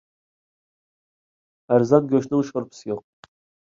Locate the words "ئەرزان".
1.75-2.09